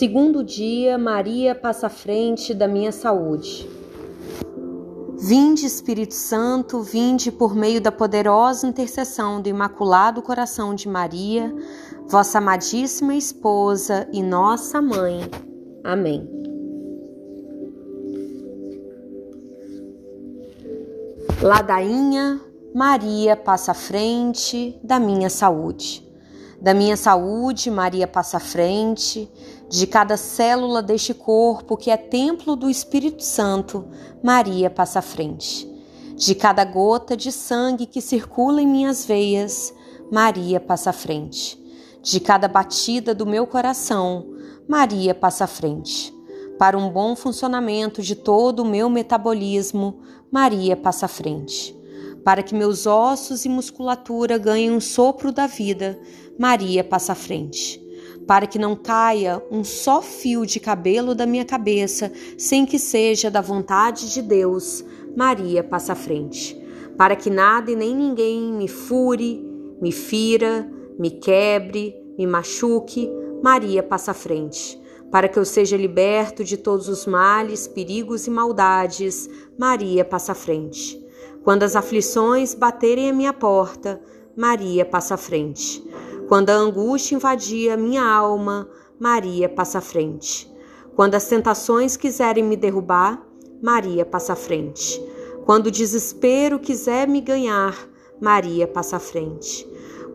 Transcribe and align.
Segundo 0.00 0.42
dia, 0.42 0.96
Maria 0.96 1.54
passa 1.54 1.88
à 1.88 1.90
frente 1.90 2.54
da 2.54 2.66
minha 2.66 2.90
saúde. 2.90 3.68
Vinde, 5.18 5.66
Espírito 5.66 6.14
Santo, 6.14 6.80
vinde 6.80 7.30
por 7.30 7.54
meio 7.54 7.82
da 7.82 7.92
poderosa 7.92 8.66
intercessão 8.66 9.42
do 9.42 9.50
Imaculado 9.50 10.22
Coração 10.22 10.74
de 10.74 10.88
Maria, 10.88 11.54
vossa 12.08 12.38
amadíssima 12.38 13.14
esposa 13.14 14.08
e 14.10 14.22
nossa 14.22 14.80
mãe. 14.80 15.20
Amém. 15.84 16.26
Ladainha, 21.42 22.40
Maria 22.74 23.36
passa 23.36 23.72
à 23.72 23.74
frente 23.74 24.80
da 24.82 24.98
minha 24.98 25.28
saúde. 25.28 26.09
Da 26.60 26.74
minha 26.74 26.96
saúde, 26.96 27.70
Maria 27.70 28.06
passa 28.06 28.36
à 28.36 28.40
frente, 28.40 29.30
de 29.70 29.86
cada 29.86 30.18
célula 30.18 30.82
deste 30.82 31.14
corpo 31.14 31.74
que 31.74 31.90
é 31.90 31.96
templo 31.96 32.54
do 32.54 32.68
Espírito 32.68 33.24
Santo, 33.24 33.88
Maria 34.22 34.68
passa 34.68 34.98
à 34.98 35.02
frente. 35.02 35.66
De 36.16 36.34
cada 36.34 36.62
gota 36.66 37.16
de 37.16 37.32
sangue 37.32 37.86
que 37.86 38.02
circula 38.02 38.60
em 38.60 38.66
minhas 38.66 39.06
veias, 39.06 39.72
Maria 40.12 40.60
passa 40.60 40.90
à 40.90 40.92
frente. 40.92 41.58
De 42.02 42.20
cada 42.20 42.46
batida 42.46 43.14
do 43.14 43.24
meu 43.24 43.46
coração, 43.46 44.26
Maria 44.68 45.14
passa 45.14 45.44
à 45.44 45.46
frente. 45.46 46.14
Para 46.58 46.76
um 46.76 46.90
bom 46.90 47.16
funcionamento 47.16 48.02
de 48.02 48.14
todo 48.14 48.60
o 48.60 48.66
meu 48.66 48.90
metabolismo, 48.90 50.00
Maria 50.30 50.76
passa 50.76 51.06
à 51.06 51.08
frente 51.08 51.79
para 52.24 52.42
que 52.42 52.54
meus 52.54 52.86
ossos 52.86 53.44
e 53.44 53.48
musculatura 53.48 54.36
ganhem 54.36 54.70
um 54.70 54.80
sopro 54.80 55.32
da 55.32 55.46
vida, 55.46 55.98
Maria 56.38 56.84
passa 56.84 57.12
à 57.12 57.14
frente. 57.14 57.80
Para 58.26 58.46
que 58.46 58.58
não 58.58 58.76
caia 58.76 59.42
um 59.50 59.64
só 59.64 60.02
fio 60.02 60.44
de 60.44 60.60
cabelo 60.60 61.14
da 61.14 61.26
minha 61.26 61.44
cabeça 61.44 62.12
sem 62.36 62.66
que 62.66 62.78
seja 62.78 63.30
da 63.30 63.40
vontade 63.40 64.12
de 64.12 64.22
Deus, 64.22 64.84
Maria 65.16 65.64
passa 65.64 65.94
à 65.94 65.96
frente. 65.96 66.56
Para 66.96 67.16
que 67.16 67.30
nada 67.30 67.70
e 67.70 67.76
nem 67.76 67.96
ninguém 67.96 68.52
me 68.52 68.68
fure, 68.68 69.42
me 69.80 69.90
fira, 69.90 70.70
me 70.98 71.10
quebre, 71.10 71.96
me 72.18 72.26
machuque, 72.26 73.10
Maria 73.42 73.82
passa 73.82 74.10
à 74.10 74.14
frente. 74.14 74.78
Para 75.10 75.26
que 75.26 75.38
eu 75.38 75.44
seja 75.44 75.76
liberto 75.76 76.44
de 76.44 76.56
todos 76.56 76.88
os 76.88 77.06
males, 77.06 77.66
perigos 77.66 78.26
e 78.26 78.30
maldades, 78.30 79.28
Maria 79.58 80.04
passa 80.04 80.32
à 80.32 80.34
frente 80.34 81.00
quando 81.42 81.62
as 81.62 81.74
aflições 81.74 82.54
baterem 82.54 83.10
a 83.10 83.12
minha 83.12 83.32
porta, 83.32 84.00
Maria 84.36 84.84
passa 84.84 85.14
à 85.14 85.16
frente. 85.16 85.82
Quando 86.28 86.50
a 86.50 86.54
angústia 86.54 87.16
invadir 87.16 87.70
a 87.70 87.76
minha 87.76 88.04
alma, 88.04 88.68
Maria 88.98 89.48
passa 89.48 89.78
à 89.78 89.80
frente. 89.80 90.50
Quando 90.94 91.14
as 91.14 91.26
tentações 91.26 91.96
quiserem 91.96 92.44
me 92.44 92.56
derrubar, 92.56 93.20
Maria 93.62 94.04
passa 94.04 94.34
à 94.34 94.36
frente. 94.36 95.02
Quando 95.44 95.66
o 95.66 95.70
desespero 95.70 96.58
quiser 96.58 97.08
me 97.08 97.20
ganhar, 97.20 97.74
Maria 98.20 98.68
passa 98.68 98.96
à 98.96 99.00
frente. 99.00 99.66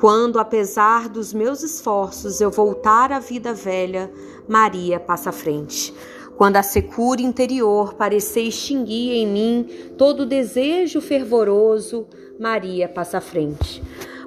Quando, 0.00 0.40
apesar 0.40 1.08
dos 1.08 1.32
meus 1.32 1.62
esforços, 1.62 2.40
eu 2.40 2.50
voltar 2.50 3.12
à 3.12 3.20
vida 3.20 3.54
velha, 3.54 4.12
Maria 4.48 4.98
passa 4.98 5.30
à 5.30 5.32
frente. 5.32 5.94
Quando 6.36 6.56
a 6.56 6.62
secura 6.62 7.22
interior 7.22 7.94
parecer 7.94 8.42
extinguir 8.42 9.12
em 9.12 9.26
mim 9.26 9.66
todo 9.96 10.26
desejo 10.26 11.00
fervoroso, 11.00 12.06
Maria 12.40 12.88
passa 12.88 13.18
à 13.18 13.20
frente. 13.20 13.82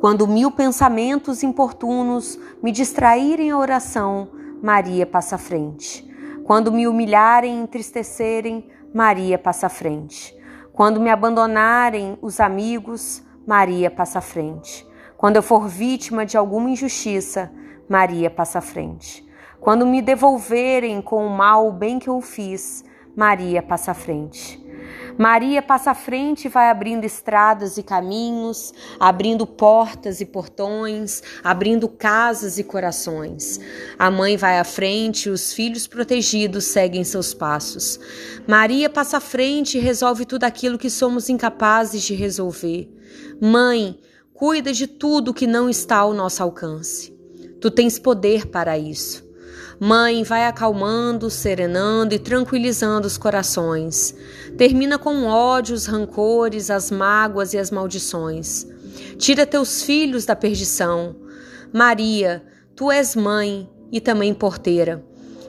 Quando 0.00 0.28
mil 0.28 0.50
pensamentos 0.50 1.42
importunos 1.42 2.38
me 2.62 2.70
distraírem 2.70 3.50
a 3.50 3.58
oração, 3.58 4.28
Maria 4.62 5.04
passa 5.04 5.34
à 5.34 5.38
frente. 5.38 6.08
Quando 6.44 6.72
me 6.72 6.86
humilharem 6.86 7.58
e 7.58 7.62
entristecerem, 7.62 8.68
Maria 8.94 9.36
passa 9.36 9.66
à 9.66 9.68
frente. 9.68 10.34
Quando 10.72 11.00
me 11.00 11.10
abandonarem 11.10 12.16
os 12.22 12.40
amigos, 12.40 13.22
Maria 13.46 13.90
passa 13.90 14.20
à 14.20 14.22
frente. 14.22 14.86
Quando 15.16 15.36
eu 15.36 15.42
for 15.42 15.66
vítima 15.66 16.24
de 16.24 16.36
alguma 16.36 16.70
injustiça, 16.70 17.50
Maria 17.88 18.30
passa 18.30 18.60
à 18.60 18.62
frente. 18.62 19.27
Quando 19.60 19.84
me 19.84 20.00
devolverem 20.00 21.02
com 21.02 21.26
o 21.26 21.30
mal 21.30 21.68
o 21.68 21.72
bem 21.72 21.98
que 21.98 22.08
eu 22.08 22.20
fiz, 22.20 22.84
Maria 23.14 23.62
passa 23.62 23.90
à 23.90 23.94
frente. 23.94 24.64
Maria 25.18 25.60
passa 25.60 25.90
à 25.90 25.94
frente 25.94 26.44
e 26.44 26.48
vai 26.48 26.70
abrindo 26.70 27.04
estradas 27.04 27.76
e 27.76 27.82
caminhos, 27.82 28.72
abrindo 29.00 29.44
portas 29.44 30.20
e 30.20 30.24
portões, 30.24 31.20
abrindo 31.42 31.88
casas 31.88 32.56
e 32.56 32.62
corações. 32.62 33.58
A 33.98 34.12
mãe 34.12 34.36
vai 34.36 34.60
à 34.60 34.64
frente 34.64 35.26
e 35.26 35.30
os 35.30 35.52
filhos 35.52 35.88
protegidos 35.88 36.66
seguem 36.66 37.02
seus 37.02 37.34
passos. 37.34 37.98
Maria 38.46 38.88
passa 38.88 39.16
à 39.16 39.20
frente 39.20 39.76
e 39.76 39.80
resolve 39.80 40.24
tudo 40.24 40.44
aquilo 40.44 40.78
que 40.78 40.88
somos 40.88 41.28
incapazes 41.28 42.04
de 42.04 42.14
resolver. 42.14 42.88
Mãe, 43.40 43.98
cuida 44.32 44.72
de 44.72 44.86
tudo 44.86 45.34
que 45.34 45.48
não 45.48 45.68
está 45.68 45.96
ao 45.96 46.14
nosso 46.14 46.40
alcance. 46.40 47.12
Tu 47.60 47.72
tens 47.72 47.98
poder 47.98 48.46
para 48.46 48.78
isso. 48.78 49.27
Mãe, 49.80 50.24
vai 50.24 50.44
acalmando, 50.44 51.30
serenando 51.30 52.12
e 52.12 52.18
tranquilizando 52.18 53.06
os 53.06 53.16
corações. 53.16 54.14
Termina 54.56 54.98
com 54.98 55.24
ódio, 55.24 55.74
os 55.74 55.86
rancores, 55.86 56.68
as 56.68 56.90
mágoas 56.90 57.54
e 57.54 57.58
as 57.58 57.70
maldições. 57.70 58.66
Tira 59.16 59.46
teus 59.46 59.82
filhos 59.82 60.24
da 60.24 60.34
perdição. 60.34 61.14
Maria, 61.72 62.42
tu 62.74 62.90
és 62.90 63.14
mãe 63.14 63.70
e 63.92 64.00
também 64.00 64.34
porteira. 64.34 65.04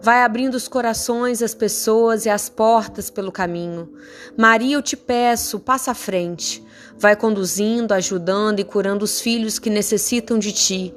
Vai 0.00 0.22
abrindo 0.22 0.54
os 0.54 0.66
corações, 0.66 1.42
as 1.42 1.54
pessoas 1.54 2.26
e 2.26 2.28
as 2.30 2.48
portas 2.48 3.10
pelo 3.10 3.30
caminho. 3.30 3.92
Maria, 4.36 4.76
eu 4.76 4.82
te 4.82 4.96
peço, 4.96 5.60
passa 5.60 5.92
à 5.92 5.94
frente. 5.94 6.62
Vai 6.98 7.16
conduzindo, 7.16 7.92
ajudando 7.92 8.60
e 8.60 8.64
curando 8.64 9.04
os 9.04 9.20
filhos 9.20 9.58
que 9.58 9.70
necessitam 9.70 10.38
de 10.38 10.52
ti. 10.52 10.94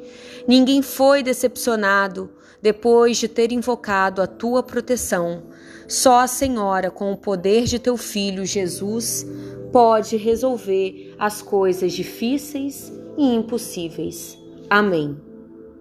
Ninguém 0.48 0.82
foi 0.82 1.24
decepcionado 1.24 2.30
depois 2.62 3.18
de 3.18 3.28
ter 3.28 3.52
invocado 3.52 4.22
a 4.22 4.28
tua 4.28 4.64
proteção. 4.64 5.44
Só 5.88 6.20
a 6.22 6.28
Senhora, 6.28 6.90
com 6.90 7.12
o 7.12 7.18
poder 7.18 7.66
de 7.66 7.80
teu 7.80 7.98
Filho 7.98 8.46
Jesus, 8.46 9.26
pode 9.72 10.18
resolver 10.18 11.16
as 11.20 11.42
coisas 11.42 11.94
difíceis 11.94 12.92
e 13.18 13.36
impossíveis. 13.36 14.38
Amém. 14.70 15.25